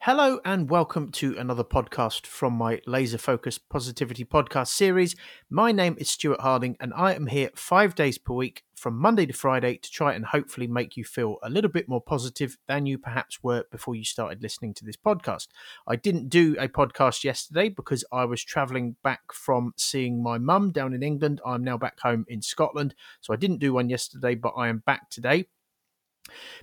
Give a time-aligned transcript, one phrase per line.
[0.00, 5.16] Hello and welcome to another podcast from my Laser Focused Positivity podcast series.
[5.50, 9.26] My name is Stuart Harding and I am here five days per week from Monday
[9.26, 12.86] to Friday to try and hopefully make you feel a little bit more positive than
[12.86, 15.48] you perhaps were before you started listening to this podcast.
[15.88, 20.70] I didn't do a podcast yesterday because I was traveling back from seeing my mum
[20.70, 21.40] down in England.
[21.44, 22.94] I'm now back home in Scotland.
[23.22, 25.48] So I didn't do one yesterday, but I am back today.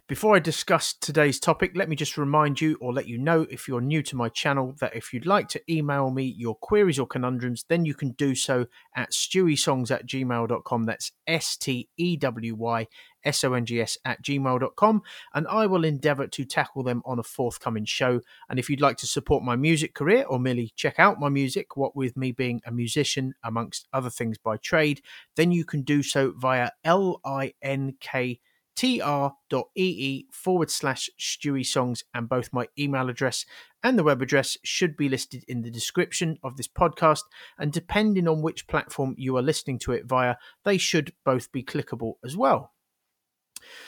[0.07, 3.67] Before I discuss today's topic, let me just remind you or let you know if
[3.67, 7.07] you're new to my channel that if you'd like to email me your queries or
[7.07, 10.83] conundrums, then you can do so at stewysongs at gmail.com.
[10.83, 12.87] That's S T E W Y
[13.23, 15.01] S O N G S at gmail.com.
[15.33, 18.19] And I will endeavor to tackle them on a forthcoming show.
[18.49, 21.77] And if you'd like to support my music career or merely check out my music,
[21.77, 25.01] what with me being a musician amongst other things by trade,
[25.35, 28.39] then you can do so via L I N K
[28.75, 33.45] tr.ee forward slash Stewy Songs, and both my email address
[33.83, 37.23] and the web address should be listed in the description of this podcast.
[37.57, 41.63] And depending on which platform you are listening to it via, they should both be
[41.63, 42.71] clickable as well.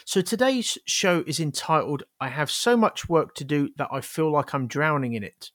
[0.06, 4.32] So today's show is entitled I Have So Much Work to Do That I Feel
[4.32, 5.52] Like I'm Drowning in It.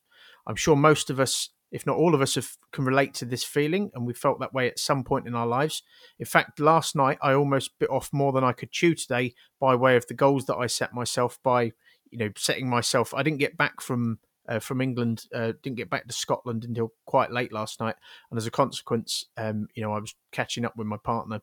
[0.46, 3.44] I'm sure most of us if not all of us have, can relate to this
[3.44, 5.82] feeling, and we felt that way at some point in our lives.
[6.18, 9.74] In fact, last night I almost bit off more than I could chew today by
[9.74, 11.72] way of the goals that I set myself by,
[12.10, 13.14] you know, setting myself.
[13.14, 16.92] I didn't get back from uh, from England, uh, didn't get back to Scotland until
[17.06, 17.96] quite late last night,
[18.30, 21.40] and as a consequence, um, you know, I was catching up with my partner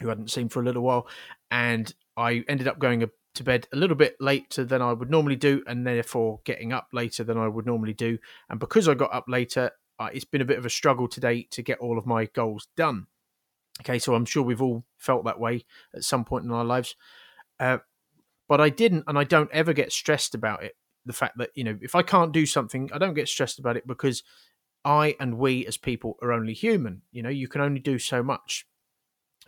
[0.00, 1.08] who I hadn't seen for a little while,
[1.50, 5.10] and I ended up going a to bed a little bit later than I would
[5.10, 8.18] normally do, and therefore getting up later than I would normally do.
[8.48, 11.46] And because I got up later, uh, it's been a bit of a struggle today
[11.50, 13.06] to get all of my goals done.
[13.80, 15.64] Okay, so I'm sure we've all felt that way
[15.94, 16.96] at some point in our lives.
[17.58, 17.78] Uh,
[18.48, 20.76] but I didn't, and I don't ever get stressed about it.
[21.06, 23.76] The fact that, you know, if I can't do something, I don't get stressed about
[23.76, 24.22] it because
[24.84, 27.02] I and we as people are only human.
[27.12, 28.66] You know, you can only do so much.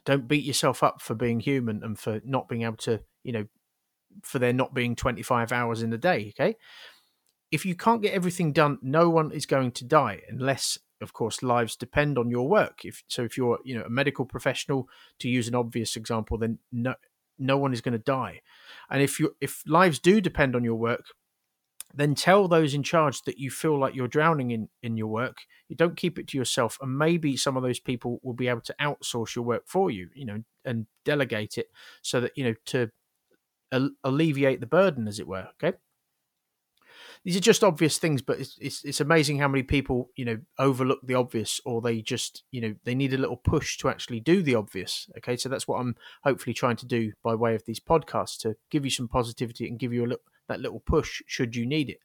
[0.04, 3.46] Don't beat yourself up for being human and for not being able to, you know,
[4.22, 6.32] for there not being 25 hours in a day.
[6.34, 6.56] Okay.
[7.50, 11.42] If you can't get everything done, no one is going to die unless, of course,
[11.42, 12.84] lives depend on your work.
[12.84, 16.58] If so, if you're you know a medical professional, to use an obvious example, then
[16.70, 16.94] no
[17.38, 18.40] no one is going to die.
[18.90, 21.04] And if you if lives do depend on your work,
[21.94, 25.38] then tell those in charge that you feel like you're drowning in in your work.
[25.68, 28.62] You don't keep it to yourself, and maybe some of those people will be able
[28.62, 30.08] to outsource your work for you.
[30.14, 31.66] You know, and delegate it
[32.00, 32.90] so that you know to
[34.04, 35.48] alleviate the burden, as it were.
[35.62, 35.76] Okay.
[37.24, 40.38] These are just obvious things, but it's, it's, it's amazing how many people you know
[40.58, 44.20] overlook the obvious, or they just you know they need a little push to actually
[44.20, 45.08] do the obvious.
[45.18, 45.94] Okay, so that's what I'm
[46.24, 49.78] hopefully trying to do by way of these podcasts to give you some positivity and
[49.78, 51.98] give you a little that little push should you need it.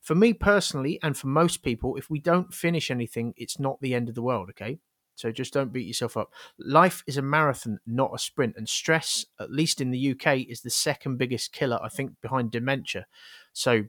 [0.00, 3.94] For me personally, and for most people, if we don't finish anything, it's not the
[3.94, 4.50] end of the world.
[4.50, 4.78] Okay,
[5.14, 6.30] so just don't beat yourself up.
[6.58, 8.54] Life is a marathon, not a sprint.
[8.56, 12.50] And stress, at least in the UK, is the second biggest killer, I think, behind
[12.50, 13.06] dementia.
[13.52, 13.84] So,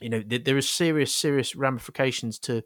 [0.00, 2.62] you know, there are serious, serious ramifications to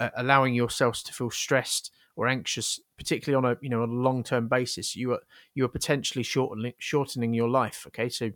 [0.00, 4.24] uh, allowing yourselves to feel stressed or anxious, particularly on a you know a long
[4.24, 4.96] term basis.
[4.96, 5.20] You are
[5.54, 7.84] you are potentially shortening shortening your life.
[7.86, 8.30] Okay, so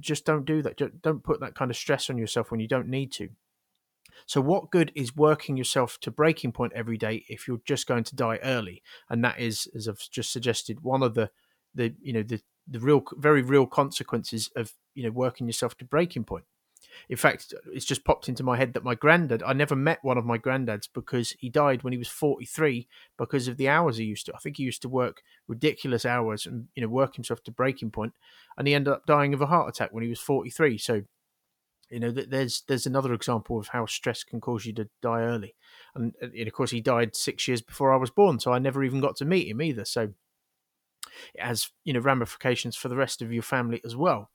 [0.00, 0.80] just don't do that.
[1.02, 3.28] Don't put that kind of stress on yourself when you don't need to.
[4.24, 8.04] So, what good is working yourself to breaking point every day if you're just going
[8.04, 8.82] to die early?
[9.10, 11.30] And that is, as I've just suggested, one of the
[11.74, 15.84] the you know the the real very real consequences of you know working yourself to
[15.84, 16.44] breaking point.
[17.08, 20.18] In fact, it's just popped into my head that my granddad, I never met one
[20.18, 22.88] of my granddads because he died when he was 43
[23.18, 24.34] because of the hours he used to.
[24.34, 27.90] I think he used to work ridiculous hours and, you know, work himself to breaking
[27.90, 28.14] point,
[28.56, 30.78] and he ended up dying of a heart attack when he was 43.
[30.78, 31.02] So
[31.90, 35.54] you know, there's there's another example of how stress can cause you to die early,
[35.94, 38.82] and, and, of course he died six years before I was born, so I never
[38.82, 39.84] even got to meet him either.
[39.84, 40.12] So
[41.34, 44.30] it has you know ramifications for the rest of your family as well.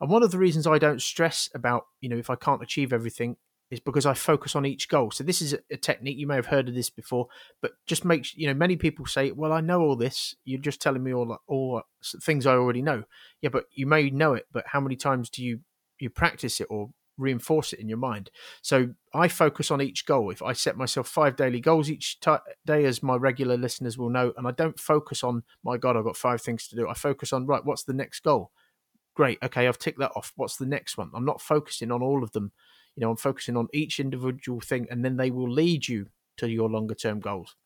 [0.00, 2.92] And one of the reasons I don't stress about you know if I can't achieve
[2.92, 3.36] everything
[3.70, 5.10] is because I focus on each goal.
[5.10, 7.28] So this is a, technique you may have heard of this before,
[7.62, 10.34] but just makes you know many people say, "Well, I know all this.
[10.44, 11.82] You're just telling me all all
[12.22, 13.04] things I already know."
[13.40, 15.60] Yeah, but you may know it, but how many times do you
[16.04, 18.30] you practice it or reinforce it in your mind.
[18.62, 20.30] So I focus on each goal.
[20.30, 22.30] If I set myself five daily goals each t-
[22.66, 26.04] day, as my regular listeners will know, and I don't focus on, my God, I've
[26.04, 26.88] got five things to do.
[26.88, 28.50] I focus on, right, what's the next goal?
[29.14, 29.38] Great.
[29.42, 30.32] Okay, I've ticked that off.
[30.36, 31.10] What's the next one?
[31.14, 32.52] I'm not focusing on all of them.
[32.96, 36.08] You know, I'm focusing on each individual thing, and then they will lead you
[36.38, 37.56] to your longer term goals.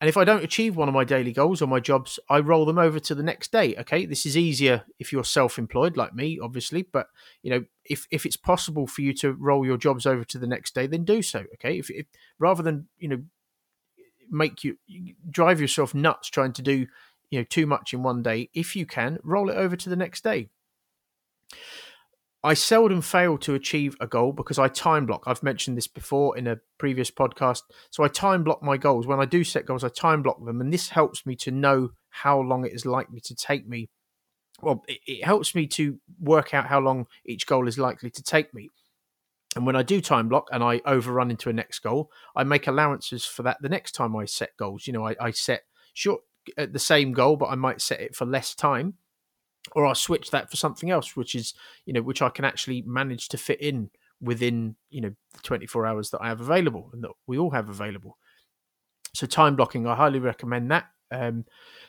[0.00, 2.66] And if I don't achieve one of my daily goals or my jobs, I roll
[2.66, 3.74] them over to the next day.
[3.76, 6.82] Okay, this is easier if you're self-employed like me, obviously.
[6.82, 7.06] But
[7.42, 10.46] you know, if if it's possible for you to roll your jobs over to the
[10.46, 11.44] next day, then do so.
[11.54, 12.06] Okay, if, if
[12.38, 13.22] rather than you know
[14.30, 14.76] make you
[15.30, 16.86] drive yourself nuts trying to do
[17.30, 19.96] you know too much in one day, if you can, roll it over to the
[19.96, 20.50] next day.
[22.44, 25.24] I seldom fail to achieve a goal because I time block.
[25.26, 27.62] I've mentioned this before in a previous podcast.
[27.90, 29.06] So I time block my goals.
[29.06, 30.60] When I do set goals, I time block them.
[30.60, 33.88] And this helps me to know how long it is likely to take me.
[34.62, 38.54] Well, it, helps me to work out how long each goal is likely to take
[38.54, 38.70] me.
[39.54, 42.66] And when I do time block and I overrun into a next goal, I make
[42.66, 44.86] allowances for that the next time I set goals.
[44.86, 45.62] You know, I, I set
[45.94, 46.20] short
[46.56, 48.94] at the same goal, but I might set it for less time
[49.72, 51.54] or I'll switch that for something else, which is
[51.84, 53.90] you know which I can actually manage to fit in
[54.20, 57.68] within you know the 24 hours that I have available and that we all have
[57.68, 58.16] available.
[59.14, 60.86] So time blocking, I highly recommend that.
[61.10, 61.44] Um,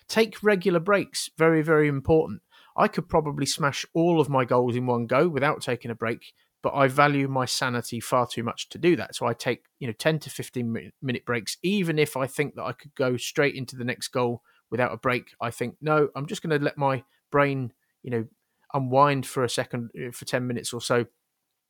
[0.08, 2.42] take regular breaks, very very important.
[2.76, 6.34] I could probably smash all of my goals in one go without taking a break,
[6.62, 9.16] but I value my sanity far too much to do that.
[9.16, 12.64] So I take you know 10 to 15 minute breaks, even if I think that
[12.64, 15.32] I could go straight into the next goal without a break.
[15.42, 18.26] I think no, I'm just going to let my brain, you know,
[18.74, 21.06] unwind for a second, uh, for 10 minutes or so.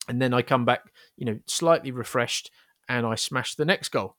[0.07, 0.81] And then I come back,
[1.17, 2.51] you know, slightly refreshed
[2.87, 4.15] and I smash the next goal.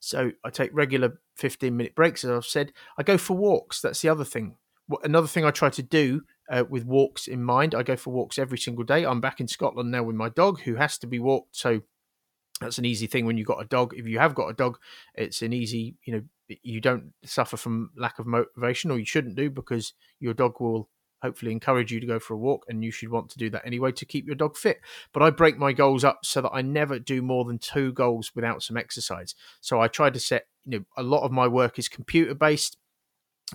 [0.00, 2.72] So I take regular 15 minute breaks, as I've said.
[2.98, 3.80] I go for walks.
[3.80, 4.56] That's the other thing.
[5.04, 8.38] Another thing I try to do uh, with walks in mind, I go for walks
[8.38, 9.06] every single day.
[9.06, 11.56] I'm back in Scotland now with my dog who has to be walked.
[11.56, 11.82] So
[12.62, 13.94] that's an easy thing when you've got a dog.
[13.96, 14.78] If you have got a dog,
[15.14, 16.22] it's an easy, you know,
[16.62, 20.88] you don't suffer from lack of motivation, or you shouldn't do because your dog will
[21.22, 23.64] hopefully encourage you to go for a walk and you should want to do that
[23.64, 24.80] anyway to keep your dog fit.
[25.12, 28.32] But i break my goals up so that i never do more than two goals
[28.34, 29.36] without some exercise.
[29.60, 32.76] So i try to set you know a lot of my work is computer based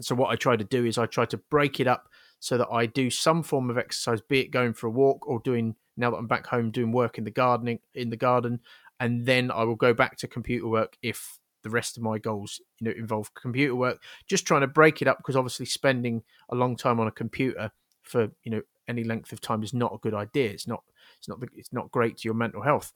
[0.01, 2.09] so what i try to do is i try to break it up
[2.39, 5.39] so that i do some form of exercise be it going for a walk or
[5.39, 8.59] doing now that i'm back home doing work in the gardening in the garden
[8.99, 12.61] and then i will go back to computer work if the rest of my goals
[12.79, 14.01] you know involve computer work.
[14.27, 17.71] Just trying to break it up because obviously spending a long time on a computer
[18.03, 20.49] for you know any length of time is not a good idea.
[20.49, 20.83] It's not
[21.17, 22.93] it's not it's not great to your mental health.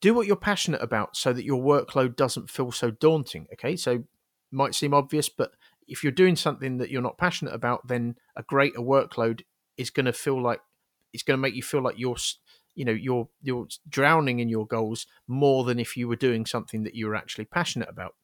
[0.00, 3.76] Do what you're passionate about so that your workload doesn't feel so daunting okay?
[3.76, 4.04] So
[4.50, 5.52] might seem obvious but
[5.86, 9.42] if you're doing something that you're not passionate about then a greater workload
[9.78, 10.60] is going to feel like
[11.12, 12.16] it's going to make you feel like you're
[12.74, 16.82] you know you're you're drowning in your goals more than if you were doing something
[16.84, 18.14] that you were actually passionate about.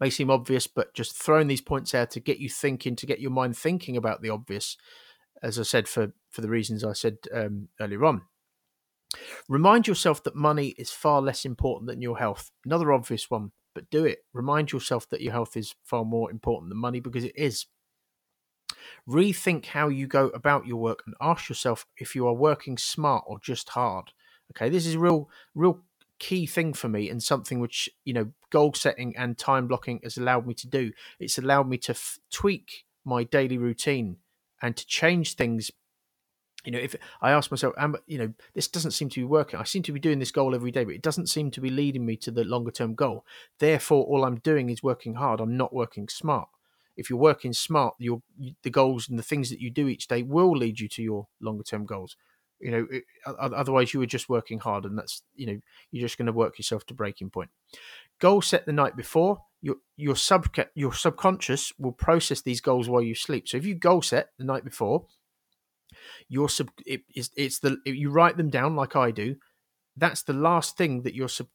[0.00, 3.20] May seem obvious but just throwing these points out to get you thinking to get
[3.20, 4.76] your mind thinking about the obvious
[5.42, 8.22] as i said for for the reasons i said um, earlier on.
[9.48, 12.50] Remind yourself that money is far less important than your health.
[12.64, 14.24] Another obvious one but do it.
[14.32, 17.66] Remind yourself that your health is far more important than money because it is
[19.08, 23.24] Rethink how you go about your work and ask yourself if you are working smart
[23.26, 24.12] or just hard.
[24.52, 25.80] Okay, this is a real, real
[26.18, 30.16] key thing for me and something which you know goal setting and time blocking has
[30.16, 30.92] allowed me to do.
[31.20, 34.16] It's allowed me to f- tweak my daily routine
[34.60, 35.70] and to change things
[36.64, 39.60] you know, if I ask myself, am, you know, this doesn't seem to be working.
[39.60, 41.70] I seem to be doing this goal every day, but it doesn't seem to be
[41.70, 43.24] leading me to the longer term goal.
[43.58, 45.40] Therefore, all I'm doing is working hard.
[45.40, 46.48] I'm not working smart
[46.98, 48.20] if you're working smart, your
[48.64, 51.28] the goals and the things that you do each day will lead you to your
[51.40, 52.16] longer term goals.
[52.60, 55.60] You know, it, otherwise you were just working hard, and that's you know
[55.92, 57.50] you're just going to work yourself to breaking point.
[58.18, 59.44] Goal set the night before.
[59.62, 63.48] Your your sub your subconscious will process these goals while you sleep.
[63.48, 65.06] So if you goal set the night before,
[66.28, 69.36] your sub it, it's, it's the you write them down like I do.
[69.96, 71.46] That's the last thing that your sub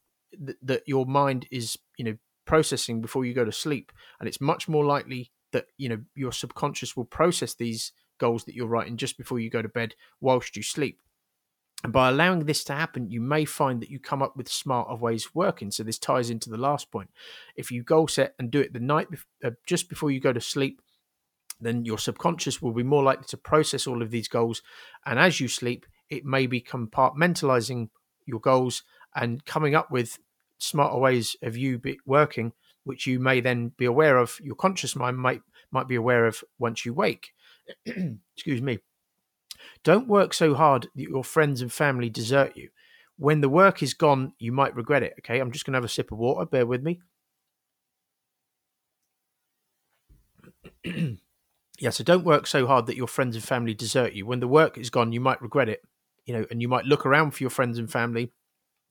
[0.62, 2.16] that your mind is you know
[2.46, 6.32] processing before you go to sleep and it's much more likely that you know your
[6.32, 10.56] subconscious will process these goals that you're writing just before you go to bed whilst
[10.56, 10.98] you sleep.
[11.82, 14.94] And by allowing this to happen you may find that you come up with smarter
[14.94, 15.70] ways of working.
[15.70, 17.10] So this ties into the last point.
[17.56, 19.08] If you goal set and do it the night
[19.42, 20.82] uh, just before you go to sleep
[21.60, 24.60] then your subconscious will be more likely to process all of these goals.
[25.06, 27.88] And as you sleep it may be compartmentalizing
[28.26, 28.82] your goals
[29.14, 30.18] and coming up with
[30.58, 32.52] smarter ways of you be working,
[32.84, 34.38] which you may then be aware of.
[34.42, 37.32] Your conscious mind might might be aware of once you wake.
[38.36, 38.78] Excuse me.
[39.82, 42.68] Don't work so hard that your friends and family desert you.
[43.16, 45.14] When the work is gone, you might regret it.
[45.20, 46.46] Okay, I'm just going to have a sip of water.
[46.46, 47.00] Bear with me.
[51.78, 54.26] yeah, so don't work so hard that your friends and family desert you.
[54.26, 55.82] When the work is gone, you might regret it.
[56.24, 58.32] You know, and you might look around for your friends and family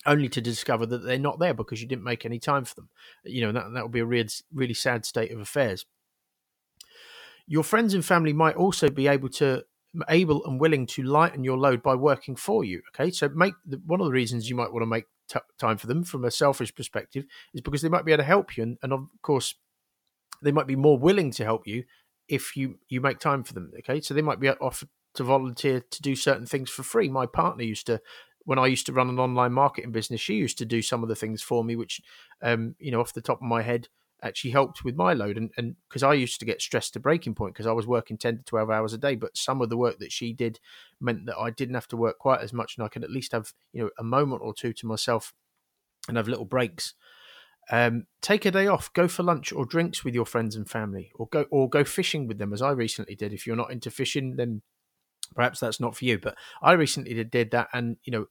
[0.06, 2.90] only to discover that they're not there because you didn't make any time for them.
[3.24, 5.86] You know, that that would be a really, really sad state of affairs.
[7.48, 9.64] Your friends and family might also be able to
[10.10, 12.82] able and willing to lighten your load by working for you.
[12.90, 15.78] Okay, so make the, one of the reasons you might want to make t- time
[15.78, 18.64] for them from a selfish perspective is because they might be able to help you,
[18.64, 19.56] and, and of course,
[20.42, 21.84] they might be more willing to help you
[22.28, 23.72] if you you make time for them.
[23.80, 27.10] Okay, so they might be offered to volunteer to do certain things for free.
[27.10, 28.02] My partner used to.
[28.46, 31.10] When I used to run an online marketing business, she used to do some of
[31.10, 32.02] the things for me, which,
[32.42, 33.88] um, you know, off the top of my head,
[34.24, 35.38] actually helped with my load.
[35.38, 38.18] And and because I used to get stressed to breaking point because I was working
[38.18, 40.60] 10 to 12 hours a day but some of the work that she did
[41.00, 43.34] meant that I didn't have to work quite as much and I could at least
[43.34, 45.34] have you know a moment or two to myself
[46.08, 46.94] and have little breaks.
[47.72, 51.12] Um, take a day off go for lunch or drinks with your friends and family
[51.16, 53.34] or go or go fishing with them as I recently did.
[53.34, 54.62] If you're not into fishing then
[55.34, 58.25] perhaps that's not for you but I recently did, that and you know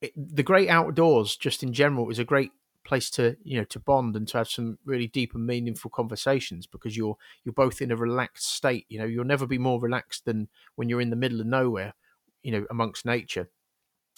[0.00, 2.52] it, the great outdoors just in general is a great
[2.84, 6.66] place to you know to bond and to have some really deep and meaningful conversations
[6.66, 10.24] because you're you're both in a relaxed state you know you'll never be more relaxed
[10.24, 11.94] than when you're in the middle of nowhere
[12.42, 13.48] you know amongst nature.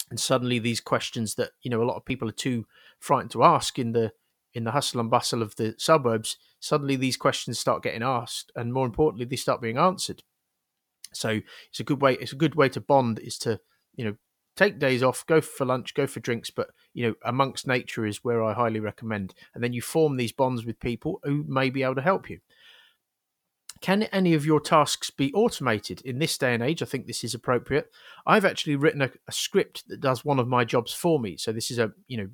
[0.09, 2.65] And suddenly these questions that you know a lot of people are too
[2.99, 4.13] frightened to ask in the
[4.53, 8.71] in the hustle and bustle of the suburbs suddenly these questions start getting asked and
[8.71, 10.21] more importantly they start being answered
[11.15, 11.39] so
[11.69, 13.59] it's a good way it's a good way to bond is to
[13.95, 14.15] you know
[14.55, 18.23] take days off, go for lunch, go for drinks, but you know, amongst nature is
[18.23, 19.33] where I highly recommend.
[19.53, 22.39] And then you form these bonds with people who may be able to help you.
[23.81, 26.81] Can any of your tasks be automated in this day and age?
[26.81, 27.87] I think this is appropriate.
[28.25, 31.35] I've actually written a, a script that does one of my jobs for me.
[31.35, 32.29] So this is a you know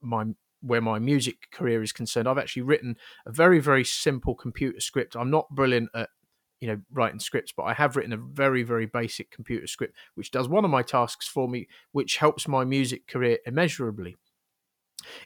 [0.00, 0.26] my
[0.60, 2.28] where my music career is concerned.
[2.28, 2.96] I've actually written
[3.26, 5.16] a very very simple computer script.
[5.16, 6.10] I'm not brilliant at
[6.62, 10.30] you know writing scripts but i have written a very very basic computer script which
[10.30, 14.16] does one of my tasks for me which helps my music career immeasurably.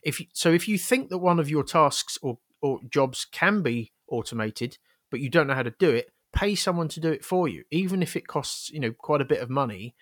[0.02, 3.62] If you, so if you think that one of your tasks or, or jobs can
[3.62, 4.78] be automated
[5.10, 7.64] but you don't know how to do it pay someone to do it for you.
[7.70, 9.94] Even if it costs you know quite a bit of money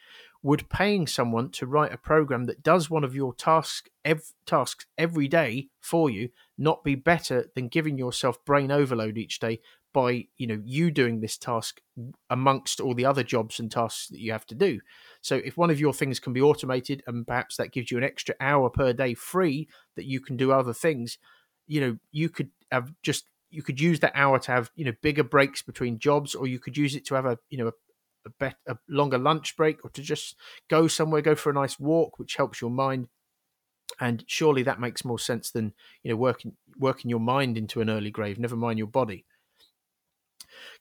[0.43, 4.87] would paying someone to write a program that does one of your tasks ev- tasks
[4.99, 9.59] every day for you not be better than giving yourself brain overload each day
[9.95, 11.81] by you know you doing this task
[12.29, 14.81] amongst all the other jobs and tasks that you have to do.
[15.23, 18.05] So if one of your things can be automated and perhaps that gives you an
[18.05, 21.19] extra hour per day free that you can do other things
[21.67, 24.93] you know you could have just you could use that hour to have you know
[25.03, 27.71] bigger breaks between jobs or you could use it to have a you know
[28.27, 30.37] a, a, a longer lunch break or to just
[30.69, 33.09] go somewhere go for a nice walk which helps your mind.
[34.01, 35.73] And surely that makes more sense than
[36.03, 39.25] you know working working your mind into an early grave never mind your body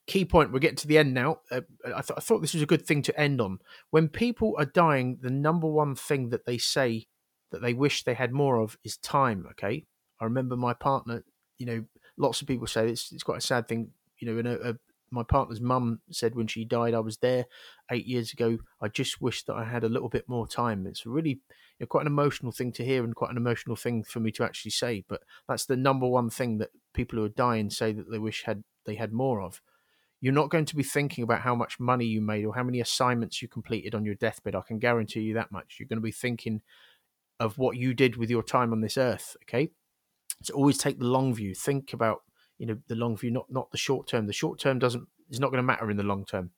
[0.06, 1.38] key point we're getting to the end now.
[1.50, 3.58] Uh, I, th- I thought this was a good thing to end on.
[3.90, 7.06] When people are dying the number one thing that they say
[7.50, 9.84] that they wish they had more of is time okay?
[10.20, 11.24] I remember my partner
[11.58, 11.84] you know
[12.16, 14.74] lots of people say it's, it's quite a sad thing you know a, a,
[15.10, 17.44] my partner's mum said when she died i was there
[17.90, 18.58] eight years ago.
[18.80, 20.86] I just wish that i had a little bit more time.
[20.86, 24.04] It's really you know, quite an emotional thing to hear and quite an emotional thing
[24.04, 27.30] for me to actually say but that's the number one thing that people who are
[27.30, 29.60] dying say that they wish had they had more of
[30.24, 32.80] you're not going to be thinking about how much money you made or how many
[32.80, 34.54] assignments you completed on your deathbed.
[34.54, 35.76] I can guarantee you that much.
[35.78, 36.62] You're going to be thinking
[37.38, 39.36] of what you did with your time on this earth.
[39.42, 39.68] Okay.
[40.42, 41.54] So always take the long view.
[41.54, 42.22] Think about,
[42.56, 44.26] you know, the long view, not not the short term.
[44.26, 46.52] The short term doesn't is not going to matter in the long term.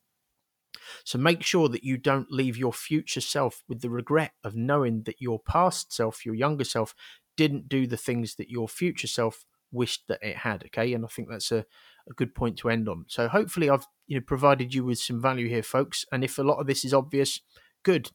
[1.03, 5.03] So make sure that you don't leave your future self with the regret of knowing
[5.07, 6.95] that your past self, your younger self,
[7.37, 10.65] didn't do the things that your future self wished that it had.
[10.67, 10.93] Okay.
[10.93, 11.65] And I think that's a,
[12.09, 13.05] a good point to end on.
[13.09, 16.05] So hopefully I've you know provided you with some value here, folks.
[16.13, 17.41] And if a lot of this is obvious,
[17.83, 18.11] good.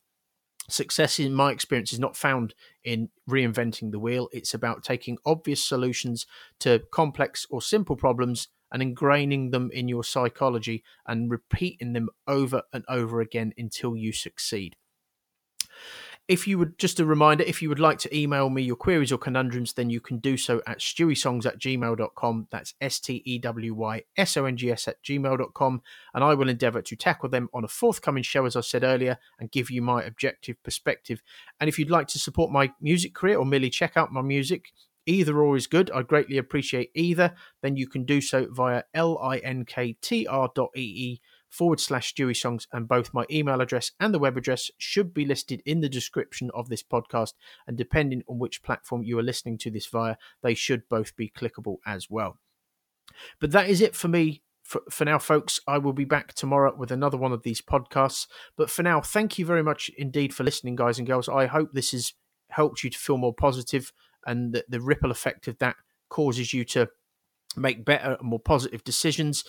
[0.69, 2.53] Success, in my experience, is not found
[2.83, 4.29] in reinventing the wheel.
[4.31, 6.27] It's about taking obvious solutions
[6.59, 12.61] to complex or simple problems and ingraining them in your psychology and repeating them over
[12.71, 14.75] and over again until you succeed.
[16.27, 19.11] If you would, just a reminder, if you would like to email me your queries
[19.11, 22.47] or conundrums, then you can do so at stewysongs at gmail.com.
[22.51, 25.81] That's S T E W Y S O N G S at gmail.com.
[26.13, 29.17] And I will endeavour to tackle them on a forthcoming show, as I said earlier,
[29.39, 31.21] and give you my objective perspective.
[31.59, 34.71] And if you'd like to support my music career or merely check out my music,
[35.07, 35.89] Either or is good.
[35.91, 37.33] I greatly appreciate either.
[37.63, 39.61] Then you can do so via linktr.ee
[41.51, 45.25] forward slash Stewy Songs, and both my email address and the web address should be
[45.25, 47.33] listed in the description of this podcast.
[47.67, 51.29] And depending on which platform you are listening to this via, they should both be
[51.29, 52.39] clickable as well.
[53.39, 55.59] But that is it for me for, for now, folks.
[55.67, 58.27] I will be back tomorrow with another one of these podcasts.
[58.55, 61.27] But for now, thank you very much indeed for listening, guys and girls.
[61.27, 62.13] I hope this has
[62.49, 63.91] helped you to feel more positive,
[64.25, 65.75] and the, the ripple effect of that
[66.09, 66.87] causes you to
[67.57, 69.43] make better and more positive decisions.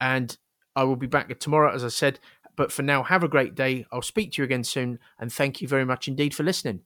[0.00, 0.36] And
[0.76, 2.18] I will be back tomorrow, as I said.
[2.56, 3.86] But for now, have a great day.
[3.90, 4.98] I'll speak to you again soon.
[5.18, 6.80] And thank you very much indeed for listening.